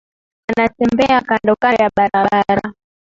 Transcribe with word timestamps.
Anatembea 0.47 1.21
kando 1.21 1.55
kando 1.55 1.83
ya 1.83 1.89
barabara 1.95 2.73